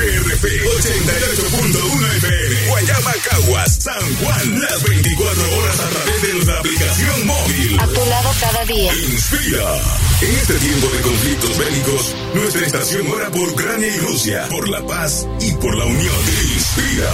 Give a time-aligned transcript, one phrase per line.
[0.00, 2.68] XRP 88.1 FM.
[2.68, 4.60] Guayama, Caguas, San Juan.
[4.60, 7.80] Las 24 horas a través de nuestra aplicación móvil.
[7.80, 8.94] A tu lado cada día.
[8.94, 9.80] Inspira.
[10.22, 14.86] En este tiempo de conflictos bélicos, nuestra estación ora por Ucrania y Rusia, por la
[14.86, 16.16] paz y por la unión.
[16.54, 17.12] Inspira.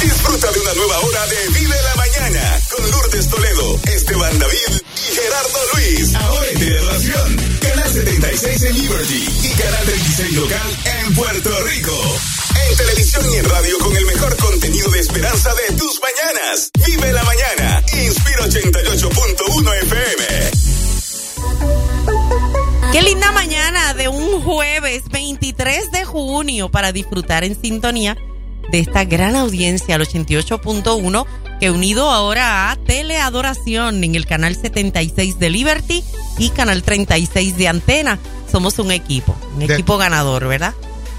[0.00, 5.14] Disfruta de una nueva hora de Vive la Mañana con Lourdes Toledo, Esteban David y
[5.14, 6.14] Gerardo Luis.
[6.14, 12.16] Ahora en televisión, Canal 76 en Liberty y Canal 36 local en Puerto Rico.
[12.70, 16.70] En televisión y en radio con el mejor contenido de esperanza de tus mañanas.
[16.86, 17.82] Vive la Mañana.
[17.92, 20.24] Inspira 88.1 FM.
[22.92, 28.16] Qué linda mañana de un jueves 23 de junio para disfrutar en sintonía
[28.74, 31.26] de esta gran audiencia al 88.1
[31.60, 36.02] que unido ahora a Teleadoración en el canal 76 de Liberty
[36.38, 38.18] y canal 36 de Antena.
[38.50, 40.74] Somos un equipo, un De- equipo ganador, ¿verdad?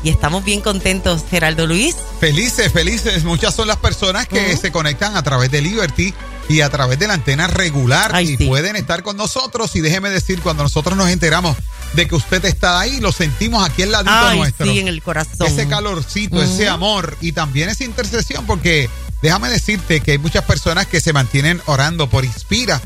[0.05, 1.95] Y estamos bien contentos, Geraldo Luis.
[2.19, 3.23] Felices, felices.
[3.23, 6.13] Muchas son las personas que se conectan a través de Liberty
[6.47, 8.45] y a través de la antena regular Ay, y sí.
[8.45, 9.75] pueden estar con nosotros.
[9.75, 11.57] Y déjeme decir, cuando nosotros nos enteramos
[11.93, 14.67] de que usted está ahí, lo sentimos aquí al ladito Ay, nuestro.
[14.67, 15.47] sí, en el corazón.
[15.47, 18.91] ese calorcito, ese amor y también esa intercesión, porque
[19.23, 22.79] déjame decirte que hay muchas personas que se mantienen orando por Inspira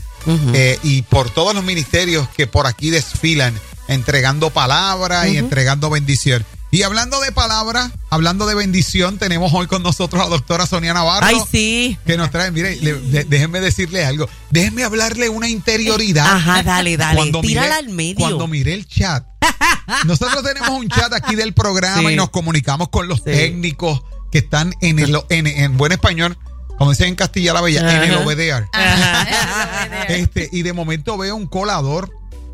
[0.53, 3.53] eh, y por todos los ministerios que por aquí desfilan,
[3.89, 6.45] entregando palabra y entregando bendición.
[6.71, 10.93] Y hablando de palabra, hablando de bendición, tenemos hoy con nosotros a la doctora Sonia
[10.93, 11.25] Navarro.
[11.25, 11.97] Ay, sí.
[12.05, 14.29] Que nos trae, mire, le- de- déjenme decirle algo.
[14.51, 16.27] Déjenme hablarle una interioridad.
[16.27, 17.15] Ajá, dale, dale.
[17.15, 18.15] Cuando Tírala miré- al medio.
[18.17, 19.25] Cuando miré el chat.
[20.05, 22.13] Nosotros tenemos un chat aquí del programa Sí.
[22.13, 23.25] y nos comunicamos con los Sí.
[23.25, 26.37] técnicos que están en el en, en buen español,
[26.77, 28.17] como dicen en Castilla la Bella, en el.
[28.17, 28.67] OBDR.
[28.73, 30.03] Ajá.
[30.07, 32.11] Este, y de momento veo un colador,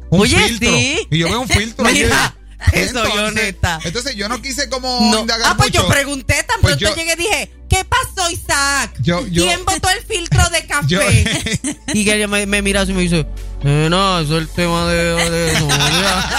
[0.09, 0.69] un Oye, filtro.
[0.69, 0.99] sí.
[1.11, 1.83] Y yo veo un filtro.
[1.91, 2.33] Mira,
[2.73, 3.79] y yo- soy honesta.
[3.83, 5.19] Entonces yo no quise como No.
[5.21, 8.93] indagar Ah, pues yo pregunté, tan Pues pronto yo- llegué y dije, ¿qué pasó, Isaac?
[8.99, 10.87] Yo- yo- ¿Quién botó el filtro de café?
[10.87, 11.01] Yo-
[11.93, 13.25] y que ella me, me mira así y me dice,
[13.63, 15.29] eh, no, eso es el tema de...
[15.29, 16.29] de Sonia".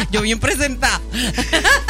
[0.12, 1.00] yo bien presentada.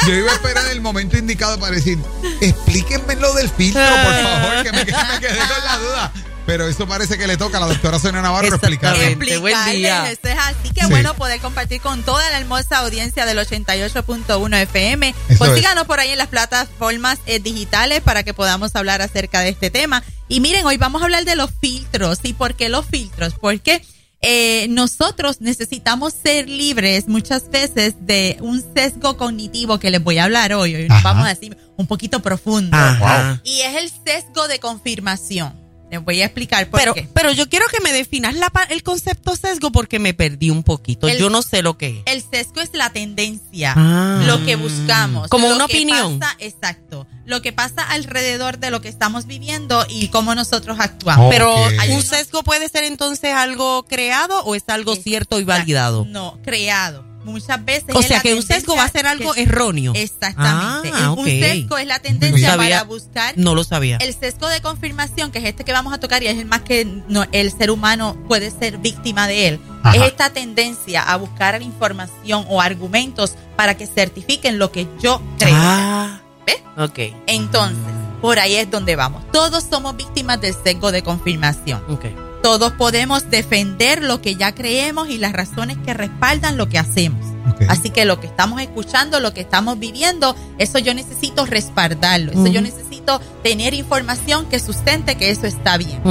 [0.07, 1.97] Yo iba a esperar el momento indicado para decir,
[2.41, 6.13] explíquenme lo del filtro, por favor, que me, que me quedé con la duda.
[6.45, 8.95] Pero eso parece que le toca a la doctora Sonia Navarro explicar.
[8.95, 9.37] Exactamente.
[9.37, 10.09] Buen día.
[10.11, 10.87] Eso es así que Sí.
[10.89, 15.09] bueno poder compartir con toda la hermosa audiencia del 88.1 FM.
[15.29, 15.57] Eso pues es.
[15.57, 19.69] síganos por ahí en las plataformas eh, digitales para que podamos hablar acerca de este
[19.69, 20.03] tema.
[20.27, 22.19] Y miren, hoy vamos a hablar de los filtros.
[22.23, 23.33] ¿Y por qué los filtros?
[23.39, 23.81] Porque
[24.21, 30.25] eh, nosotros necesitamos ser libres muchas veces de un sesgo cognitivo que les voy a
[30.25, 30.75] hablar hoy.
[30.75, 32.75] Hoy nos vamos a decir un poquito profundo.
[32.77, 33.41] Ajá.
[33.43, 35.59] Y es el sesgo de confirmación.
[35.91, 37.07] Les voy a explicar por Pero, qué.
[37.13, 41.07] pero yo quiero que me definas la el concepto sesgo porque me perdí un poquito.
[41.09, 42.03] El- yo no sé lo que es.
[42.05, 44.23] El sesgo es la tendencia, Ah.
[44.25, 45.27] lo que buscamos.
[45.27, 46.17] Como lo una que opinión.
[46.19, 47.05] pasa- exacto.
[47.25, 51.29] Lo que pasa alrededor de lo que estamos viviendo y cómo nosotros actuamos.
[51.29, 55.03] Pero un unos- sesgo puede ser entonces algo creado o es algo Exacto.
[55.09, 56.05] cierto y validado.
[56.05, 57.05] No, creado.
[57.23, 57.95] Muchas veces.
[57.95, 59.93] O sea que un sesgo va a ser algo que- erróneo.
[59.95, 60.91] Exactamente.
[60.93, 62.77] Ah, Un sesgo es la tendencia No sabía.
[62.79, 63.33] para buscar.
[63.37, 63.97] No lo sabía.
[63.97, 66.61] El sesgo de confirmación, que es este que vamos a tocar y es el más
[66.61, 69.95] que no, el ser humano puede ser víctima de él, Ajá.
[69.97, 75.53] es esta tendencia a buscar información o argumentos para que certifiquen lo que yo creo.
[75.55, 76.57] Ah, ¿Ves?
[76.77, 76.99] ok.
[77.27, 77.77] Entonces,
[78.21, 79.23] por ahí es donde vamos.
[79.31, 81.83] Todos somos víctimas del sesgo de confirmación.
[81.89, 82.05] Ok.
[82.41, 87.25] Todos podemos defender lo que ya creemos y las razones que respaldan lo que hacemos.
[87.67, 92.31] Así que lo que estamos escuchando, lo que estamos viviendo, eso yo necesito respaldarlo.
[92.31, 96.01] Eso yo necesito tener información que sustente que eso está bien.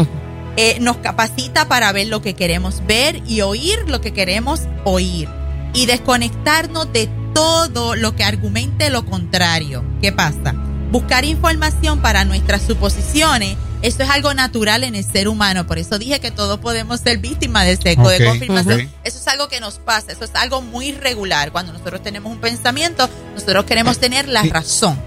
[0.57, 5.29] Eh, nos capacita para ver lo que queremos ver y oír lo que queremos oír.
[5.73, 9.85] Y desconectarnos de todo lo que argumente lo contrario.
[10.03, 10.55] ¿Qué pasa?
[10.91, 15.67] Buscar información para nuestras suposiciones, eso es algo natural en el ser humano.
[15.67, 18.91] Por eso dije que todos podemos ser víctimas del sesgo Ok, de confirmación.
[19.05, 21.51] Eso es algo que nos pasa, eso es algo muy regular.
[21.53, 25.01] Cuando nosotros tenemos un pensamiento, nosotros queremos tener la razón.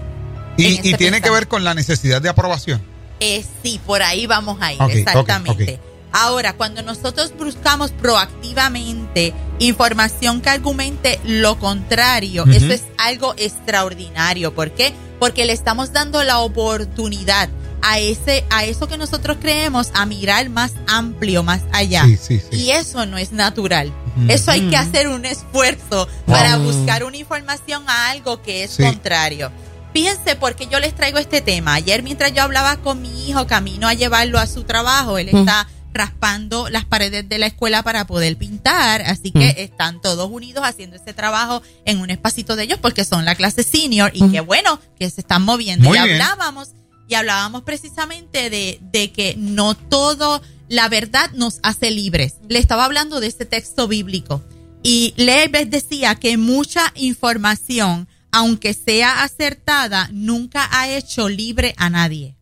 [0.56, 2.82] Y, tiene que ver con la necesidad de aprobación.
[3.20, 5.80] Eh, sí, por ahí vamos a ir, exactamente.
[6.12, 14.54] Ahora, cuando nosotros buscamos proactivamente información que argumente lo contrario, eso es algo extraordinario.
[14.54, 14.94] ¿Por qué?
[15.18, 17.48] Porque le estamos dando la oportunidad
[17.86, 22.04] a ese, a eso que nosotros creemos, a mirar más amplio, más allá.
[22.04, 22.56] Sí, sí, sí.
[22.56, 23.92] Y eso no es natural.
[24.28, 24.88] Eso hay que Ujú.
[24.88, 28.82] hacer un esfuerzo para buscar una información a algo que es Sí.
[28.84, 29.52] contrario.
[29.92, 31.74] Fíjense por qué yo les traigo este tema.
[31.74, 35.36] Ayer mientras yo hablaba con mi hijo camino a llevarlo a su trabajo, él Mm.
[35.38, 39.02] está raspando las paredes de la escuela para poder pintar.
[39.02, 39.58] Así que Mm.
[39.60, 43.62] están todos unidos haciendo ese trabajo en un espacito de ellos porque son la clase
[43.62, 45.88] senior y qué bueno que se están moviendo.
[45.88, 46.20] Muy y bien.
[46.20, 46.70] hablábamos,
[47.08, 52.36] y hablábamos precisamente de, de que no todo, la verdad nos hace libres.
[52.48, 54.42] Le estaba hablando de este texto bíblico.
[54.82, 62.36] Y Leibes decía que mucha información, aunque sea acertada, nunca ha hecho libre a nadie.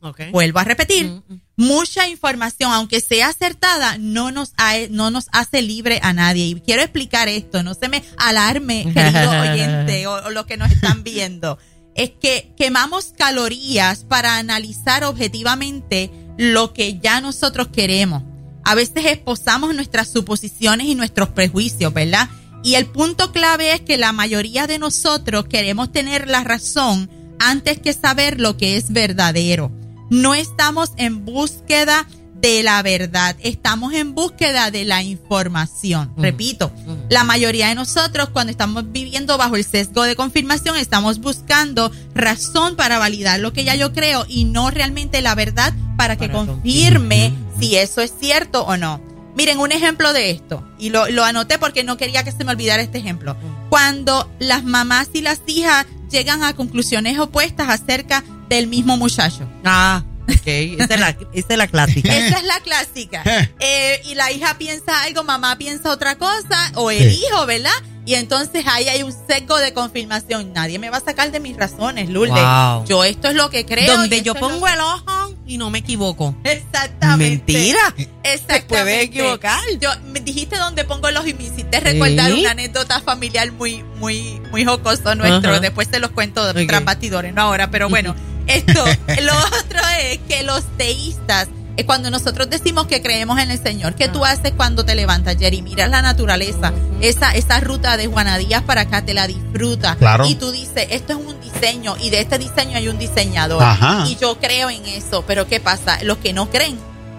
[0.00, 0.30] Okay.
[0.32, 1.40] Vuelvo a repetir, Mm, mm.
[1.56, 6.44] mucha información, aunque sea acertada, no nos, ha- no nos hace libre a nadie.
[6.46, 10.70] Y quiero explicar esto, no se me alarme, querido oyente o, o los que nos
[10.70, 11.58] están viendo.
[11.94, 18.22] Es que quemamos calorías para analizar objetivamente lo que ya nosotros queremos.
[18.64, 22.28] A veces esposamos nuestras suposiciones y nuestros prejuicios, ¿verdad?
[22.62, 27.78] Y el punto clave es que la mayoría de nosotros queremos tener la razón antes
[27.78, 29.70] que saber lo que es verdadero.
[30.10, 32.23] No estamos en búsqueda de
[32.62, 36.10] la verdad, estamos en búsqueda de la información.
[36.12, 36.22] Ujú.
[36.22, 36.96] Repito, Ujú.
[37.08, 42.76] la mayoría de nosotros cuando estamos viviendo bajo el sesgo de confirmación estamos buscando razón
[42.76, 47.30] para validar lo que ya yo creo y no realmente la verdad para que confirme
[47.30, 47.60] confirmar.
[47.60, 49.00] si eso es cierto o no.
[49.36, 52.52] Miren, un ejemplo de esto, y lo, lo anoté porque no quería que se me
[52.52, 53.36] olvidara este ejemplo.
[53.68, 59.48] Cuando las mamás y las hijas llegan a conclusiones opuestas acerca del mismo muchacho.
[59.64, 60.46] Ah, ok.
[60.46, 62.16] Esa es la, esa es la clásica.
[62.16, 63.22] Esa es la clásica.
[63.60, 67.22] Eh, y la hija piensa algo, mamá piensa otra cosa, o el Sí.
[67.26, 67.70] hijo, ¿verdad?
[68.06, 70.52] Y entonces ahí hay un sesgo de confirmación.
[70.52, 72.34] Nadie me va a sacar de mis razones, Lourdes.
[72.34, 72.84] Wow.
[72.84, 73.96] Yo esto es lo que creo.
[73.96, 76.36] Donde yo pongo el ojo y no me equivoco.
[76.44, 77.52] Exactamente.
[77.54, 77.94] Mentira.
[78.22, 78.60] Exactamente.
[78.60, 79.58] Te puedes equivocar.
[79.80, 82.40] Yo me dijiste dónde pongo los y me hiciste recordar Sí.
[82.40, 85.58] una anécdota familiar muy, muy, muy jocoso nuestro.
[85.60, 86.58] Después te los cuento Ok.
[86.68, 88.14] tras bastidores, no ahora, pero bueno.
[88.46, 88.84] Esto,
[89.22, 93.94] lo otro es que los teístas, eh, cuando nosotros decimos que creemos en el Señor,
[93.94, 95.62] ¿qué tú haces cuando te levantas, Jerry?
[95.62, 99.96] Miras la naturaleza, esa, esa ruta de Juana Díaz para acá, te la disfrutas.
[99.96, 100.26] Claro.
[100.26, 103.62] Y tú dices, esto es un diseño y de este diseño hay un diseñador.
[103.62, 104.04] Ajá.
[104.08, 105.98] Y yo creo en eso, pero ¿qué pasa?
[106.04, 106.78] Los que no creen,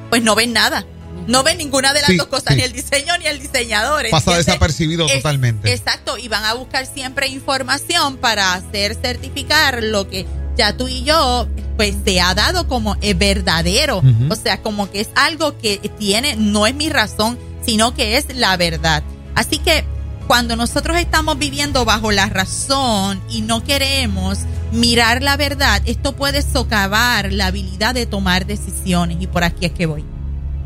[0.09, 0.85] pues no ven nada.
[1.27, 2.55] No ven ninguna de las Sí, dos cosas, sí.
[2.57, 4.03] ni el diseño ni el diseñador.
[4.11, 4.45] Pasa ¿entiendes?
[4.45, 5.73] desapercibido Es- totalmente.
[5.73, 11.03] Exacto, y van a buscar siempre información para hacer certificar lo que ya tú y
[11.03, 11.47] yo,
[11.77, 14.01] pues se ha dado como es verdadero.
[14.29, 18.35] O sea, como que es algo que tiene, no es mi razón, sino que es
[18.35, 19.03] la verdad.
[19.35, 19.83] Así que
[20.27, 24.39] cuando nosotros estamos viviendo bajo la razón y no queremos
[24.71, 29.17] mirar la verdad, esto puede socavar la habilidad de tomar decisiones.
[29.19, 30.03] Y por aquí es que voy.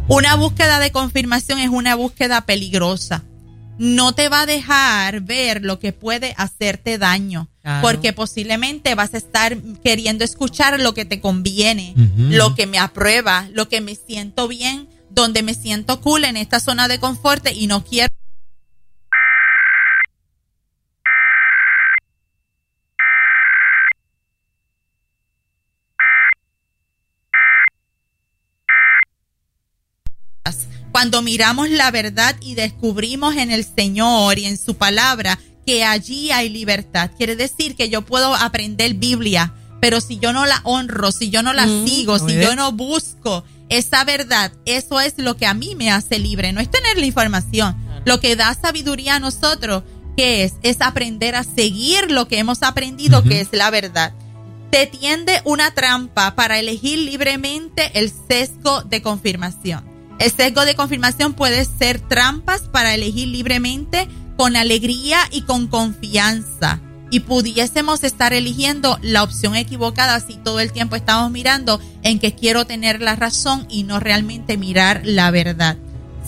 [0.07, 3.23] Una búsqueda de confirmación es una búsqueda peligrosa.
[3.77, 7.81] No te va a dejar ver lo que puede hacerte daño, Claro.
[7.81, 13.49] porque posiblemente vas a estar queriendo escuchar lo que te conviene, lo que me aprueba,
[13.51, 17.67] lo que me siento bien, donde me siento cool en esta zona de confort y
[17.67, 18.09] no quiero
[30.91, 36.31] cuando miramos la verdad y descubrimos en el Señor y en su palabra que allí
[36.31, 37.11] hay libertad.
[37.17, 41.43] Quiere decir que yo puedo aprender Biblia, pero si yo no la honro, si yo
[41.43, 45.53] no la Mm, sigo, si yo no busco esa verdad, eso es lo que a
[45.53, 47.77] mí me hace libre, no es tener la información.
[48.05, 49.83] Lo que da sabiduría a nosotros,
[50.17, 50.53] que es?
[50.63, 54.13] Es aprender a seguir lo que hemos aprendido, que es la verdad.
[54.71, 59.83] Te tiende una trampa para elegir libremente el sesgo de confirmación.
[60.19, 64.07] El sesgo de confirmación puede ser trampas para elegir libremente
[64.39, 66.79] con alegría y con confianza.
[67.11, 72.33] Y pudiésemos estar eligiendo la opción equivocada si todo el tiempo estamos mirando en que
[72.33, 75.75] quiero tener la razón y no realmente mirar la verdad.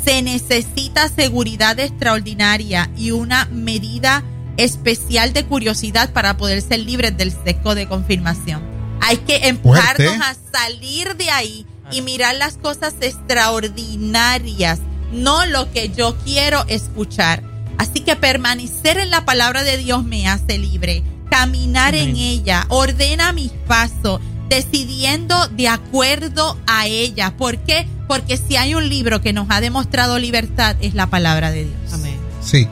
[0.03, 4.25] Se necesita seguridad extraordinaria y una medida
[4.57, 8.61] especial de curiosidad para poder ser libres del sesgo de confirmación.
[8.99, 10.25] Hay que empujarnos Fuerte.
[10.25, 14.79] a salir de ahí y mirar las cosas extraordinarias,
[15.13, 17.50] no lo que yo quiero escuchar.
[17.81, 23.33] Así que permanecer en la palabra de Dios me hace libre, caminar en ella, ordena
[23.33, 27.35] mis pasos, decidiendo de acuerdo a ella.
[27.37, 27.87] ¿Por qué?
[28.07, 31.93] Porque si hay un libro que nos ha demostrado libertad es la palabra de Dios.
[31.93, 32.19] Amén.
[32.43, 32.67] Sí.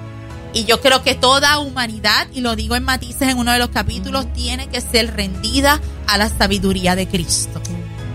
[0.53, 3.69] Y yo creo que toda humanidad, y lo digo en matices en uno de los
[3.69, 7.59] capítulos, tiene que ser rendida a la sabiduría de Cristo.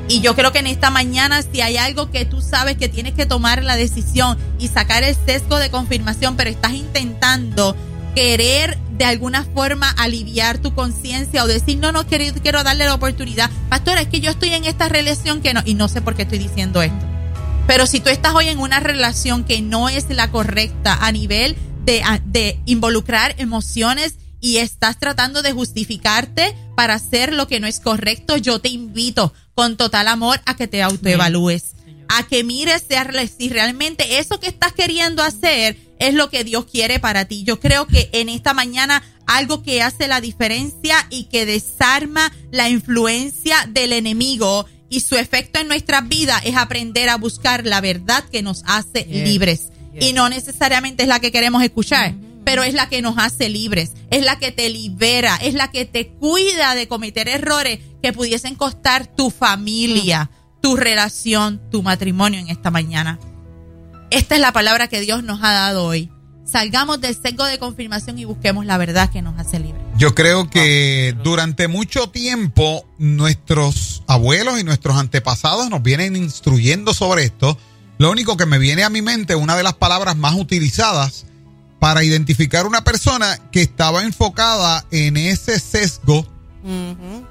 [0.06, 3.14] Y yo creo que en esta mañana, si hay algo que tú sabes que tienes
[3.14, 7.74] que tomar la decisión y sacar el sesgo de confirmación, pero estás intentando
[8.14, 12.94] querer de alguna forma aliviar tu conciencia o decir, no, no, quiero, quiero darle la
[12.94, 13.50] oportunidad.
[13.68, 16.22] Pastora, es que yo estoy en esta relación que no, y no sé por qué
[16.22, 17.06] estoy diciendo esto.
[17.66, 21.56] Pero si tú estás hoy en una relación que no es la correcta a nivel
[21.84, 27.80] de, de involucrar emociones y estás tratando de justificarte para hacer lo que no es
[27.80, 31.74] correcto, yo te invito con total amor a que te autoevalúes,
[32.08, 32.84] a que mires
[33.38, 37.44] si realmente eso que estás queriendo hacer es lo que Dios quiere para ti.
[37.44, 42.68] Yo creo que en esta mañana algo que hace la diferencia y que desarma la
[42.68, 48.24] influencia del enemigo y su efecto en nuestra vida es aprender a buscar la verdad
[48.24, 49.68] que nos hace libres.
[49.98, 52.14] Y no necesariamente es la que queremos escuchar
[52.44, 55.84] pero es la que nos hace libres, es la que te libera, es la que
[55.84, 62.48] te cuida de cometer errores que pudiesen costar tu familia, tu relación, tu matrimonio en
[62.48, 63.18] esta mañana.
[64.10, 66.10] Esta es la palabra que Dios nos ha dado hoy.
[66.44, 69.82] Salgamos del sesgo de confirmación y busquemos la verdad que nos hace libres.
[69.96, 77.24] Yo creo que durante mucho tiempo nuestros abuelos y nuestros antepasados nos vienen instruyendo sobre
[77.24, 77.56] esto.
[77.96, 81.24] Lo único que me viene a mi mente, una de las palabras más utilizadas,
[81.84, 86.26] para identificar una persona que estaba enfocada en ese sesgo,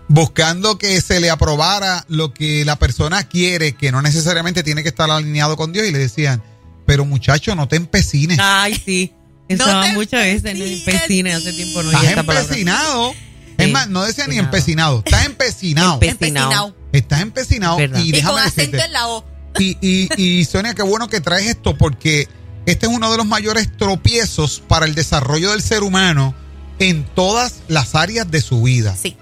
[0.07, 4.89] buscando que se le aprobara lo que la persona quiere, que no necesariamente tiene que
[4.89, 6.43] estar alineado con Dios, y le decían,
[6.85, 8.37] pero muchacho, no te empecines.
[8.39, 9.11] Ay, sí.
[9.47, 13.15] Eso no muchas veces no empecines, hace tiempo no Estás empecinado.
[13.57, 15.97] Es más, no decía ni empecinado, estás empecinado.
[15.99, 16.75] Empecinado.
[16.91, 17.79] Estás empecinado.
[17.81, 19.25] Y, con acento en la O.
[19.57, 22.27] Y, y, y Sonia, qué bueno que traes esto porque
[22.65, 26.33] este es uno de los mayores tropiezos para el desarrollo del ser humano
[26.79, 28.95] en todas las áreas de su vida.
[28.95, 29.17] Sí.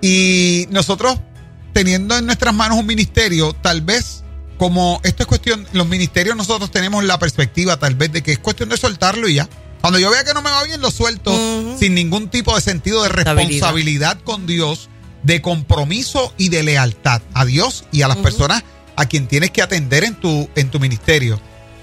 [0.00, 1.18] Y nosotros,
[1.72, 4.24] teniendo en nuestras manos un ministerio, tal vez,
[4.56, 8.38] como esto es cuestión, los ministerios nosotros tenemos la perspectiva tal vez de que es
[8.38, 9.48] cuestión de soltarlo y ya.
[9.80, 11.32] Cuando yo vea que no me va bien, lo suelto
[11.78, 14.88] sin ningún tipo de sentido de responsabilidad con Dios,
[15.22, 18.64] de compromiso y de lealtad a Dios y a las personas
[18.96, 21.40] a quien tienes que atender en tu, en tu ministerio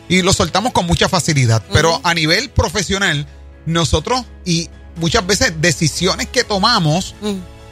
[0.07, 1.63] y lo soltamos con mucha facilidad.
[1.71, 3.27] Pero a nivel profesional,
[3.65, 7.15] nosotros y muchas veces decisiones que tomamos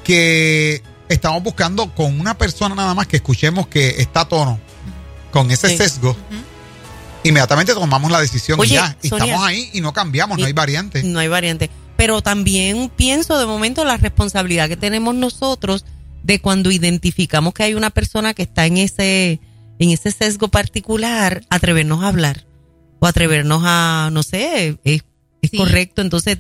[0.04, 4.60] que estamos buscando con una persona nada más que escuchemos que está a tono
[5.32, 6.16] con ese sesgo.
[7.24, 8.98] Inmediatamente tomamos la decisión y ya.
[9.02, 11.04] estamos ahí y no cambiamos, no hay variante.
[11.04, 11.70] No hay variante.
[11.96, 15.86] Pero también pienso de momento la responsabilidad que tenemos nosotros
[16.24, 19.40] de cuando identificamos que hay una persona que está en ese
[19.84, 22.46] en ese sesgo particular, atrevernos a hablar
[23.00, 25.04] o atrevernos a, no sé, es,
[25.58, 26.40] correcto, entonces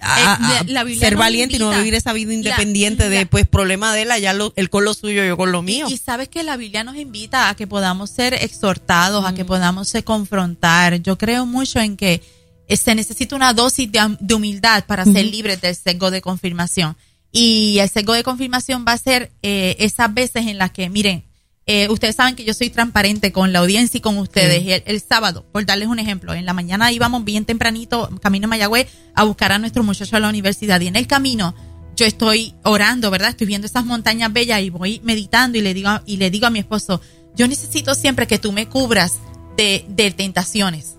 [0.00, 4.10] a, eh, ser valiente y no vivir esa vida independiente de pues problema de él,
[4.12, 5.86] allá lo, él con lo suyo, yo con lo mío.
[5.88, 9.48] Y, sabes que la Biblia nos invita a que podamos ser exhortados, a que mm.
[9.48, 11.02] podamos se confrontar.
[11.02, 12.22] Yo creo mucho en que
[12.68, 16.96] eh, se necesita una dosis de, humildad para ser libres del sesgo de confirmación.
[17.32, 21.24] Y el sesgo de confirmación va a ser eh, esas veces en las que, miren,
[21.68, 24.82] eh, ustedes saben que yo soy transparente con la audiencia y con ustedes.
[24.86, 28.86] El, sábado, por darles un ejemplo, en la mañana íbamos bien tempranito, camino a Mayagüez,
[29.16, 30.80] a buscar a nuestros muchachos a la universidad.
[30.80, 31.56] Y en el camino,
[31.96, 33.30] yo estoy orando, ¿verdad?
[33.30, 36.50] Estoy viendo esas montañas bellas y voy meditando y le digo, y le digo a
[36.50, 37.00] mi esposo,
[37.34, 39.14] yo necesito siempre que tú me cubras
[39.56, 40.94] de, de tentaciones.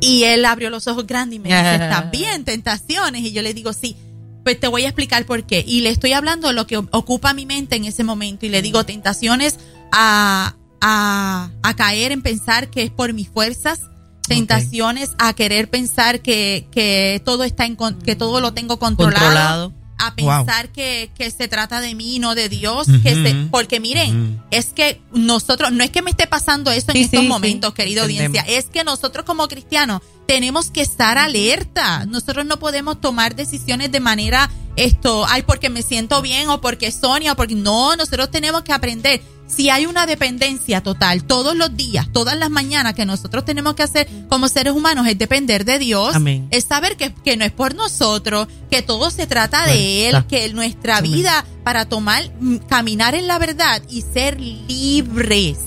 [0.00, 3.22] Y él abrió los ojos grandes y me dice, está bien, tentaciones.
[3.22, 3.96] Y yo le digo, sí,
[4.44, 5.64] pues te voy a explicar por qué.
[5.66, 8.62] Y le estoy hablando de lo que ocupa mi mente en ese momento y le
[8.62, 9.58] digo, tentaciones
[9.92, 13.80] a, a, caer en pensar que es por mis fuerzas,
[14.26, 20.14] tentaciones a querer pensar que, que todo está en, que todo lo tengo controlado, a
[20.14, 25.00] pensar que, que, se trata de mí no de Dios que porque miren es que
[25.12, 28.82] nosotros no es que me esté pasando eso en estos momentos querida audiencia es que
[28.82, 32.06] nosotros como cristianos tenemos que estar alerta.
[32.06, 36.90] Nosotros no podemos tomar decisiones de manera esto ay porque me siento bien o porque
[36.90, 39.22] Sonia o porque no nosotros tenemos que aprender.
[39.46, 43.82] Si hay una dependencia total todos los días, todas las mañanas que nosotros tenemos que
[43.82, 46.16] hacer como seres humanos es depender de Dios,
[46.50, 50.50] es saber que, que, no es por nosotros, que todo se trata de Él, que
[50.54, 55.58] nuestra vida para tomar, mm, caminar en la verdad y ser libres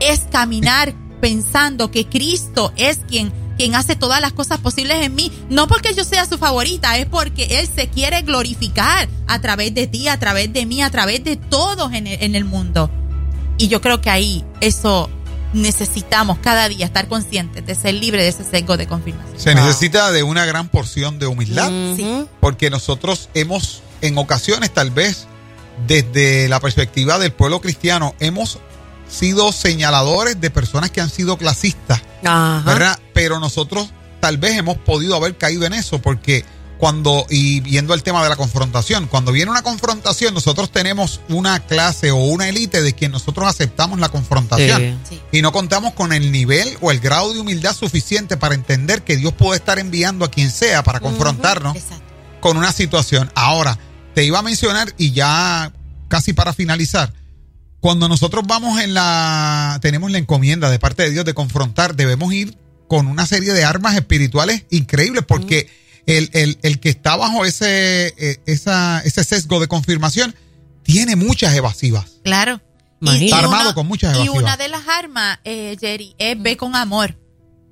[0.00, 5.32] es caminar pensando que Cristo es quien quien hace todas las cosas posibles en mí,
[5.48, 9.86] no porque yo sea su favorita, es porque Él se quiere glorificar a través de
[9.86, 12.90] ti, a través de mí, a través de todos en el, en el mundo.
[13.58, 15.08] Y yo creo que ahí eso
[15.54, 19.38] necesitamos cada día estar conscientes de ser libre de ese sesgo de confirmación.
[19.38, 21.70] Se necesita de una gran porción de humildad,
[22.40, 25.26] porque nosotros hemos, en ocasiones tal vez,
[25.86, 28.58] desde la perspectiva del pueblo cristiano, hemos
[29.14, 32.02] sido señaladores de personas que han sido clasistas,
[32.64, 32.98] ¿verdad?
[33.14, 33.88] Pero nosotros
[34.20, 36.44] tal vez hemos podido haber caído en eso, porque
[36.78, 41.60] cuando, y viendo el tema de la confrontación, cuando viene una confrontación, nosotros tenemos una
[41.60, 45.20] clase o una élite de quien nosotros aceptamos la confrontación Sí.
[45.32, 49.16] y no contamos con el nivel o el grado de humildad suficiente para entender que
[49.16, 51.76] Dios puede estar enviando a quien sea para confrontarnos
[52.40, 53.30] con una situación.
[53.34, 53.78] Ahora,
[54.14, 55.72] te iba a mencionar y ya
[56.08, 57.12] casi para finalizar,
[57.84, 62.32] cuando nosotros vamos en la, tenemos la encomienda de parte de Dios de confrontar, debemos
[62.32, 62.56] ir
[62.88, 65.68] con una serie de armas espirituales increíbles porque
[66.06, 70.34] el, el- el que está bajo ese, eh, esa, ese sesgo de confirmación
[70.82, 72.20] tiene muchas evasivas.
[72.24, 72.62] Claro.
[73.02, 73.24] Imagínate.
[73.26, 74.38] Está armado con muchas Y evasivas.
[74.42, 77.18] una de las armas, eh, Jerry, es ve con amor.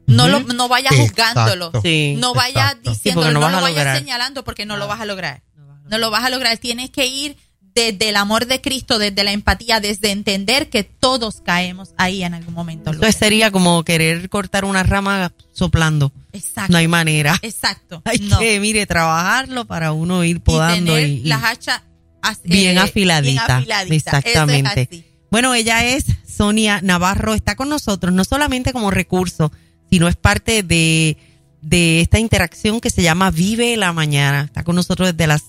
[0.06, 1.72] No, lo, no vaya juzgándolo.
[1.82, 2.16] Sí.
[2.18, 2.90] No vaya Exacto.
[2.92, 3.98] Sí, diciéndolo, porque no no, lo a vayas lograr.
[3.98, 5.42] señalando porque no lo vas a lograr.
[5.88, 6.58] No lo vas a lograr.
[6.58, 7.38] Tienes que ir
[7.74, 12.34] desde el amor de Cristo, desde la empatía, desde entender que todos caemos ahí en
[12.34, 12.90] algún momento.
[12.90, 16.12] Entonces sería como querer cortar una rama soplando.
[16.32, 16.72] Exacto.
[16.72, 17.38] No hay manera.
[17.42, 18.02] Exacto.
[18.06, 18.38] Hay no.
[18.38, 21.82] que, mire, trabajarlo para uno ir y podando tener y, las hachas
[22.22, 23.46] as- bien eh, afiladita.
[23.46, 24.14] bien afiladitas.
[24.14, 24.88] Exactamente.
[24.90, 25.04] Es.
[25.30, 29.50] Bueno, ella es Sonia Navarro, está con nosotros, no solamente como recurso,
[29.90, 31.16] sino es parte de,
[31.62, 34.42] de esta interacción que se llama Vive la Mañana.
[34.44, 35.42] Está con nosotros desde las